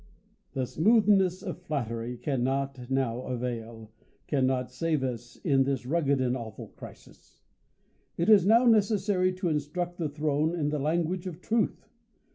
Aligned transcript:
The 0.53 0.65
smoothness 0.65 1.43
of 1.43 1.61
flattery 1.61 2.17
cannot 2.17 2.89
now 2.89 3.21
avail; 3.21 3.91
cannot 4.25 4.71
save 4.71 5.03
us 5.03 5.35
in 5.43 5.61
this 5.63 5.85
rugged 5.85 6.19
and 6.19 6.35
awful 6.35 6.69
crisis. 6.69 7.43
It 8.17 8.27
is 8.27 8.43
now 8.43 8.65
ne 8.65 8.79
cessary 8.79 9.37
to 9.37 9.49
instruct 9.49 9.99
the 9.99 10.09
throne 10.09 10.55
in 10.55 10.69
the 10.69 10.79
language 10.79 11.27
of 11.27 11.39
truth. 11.39 11.85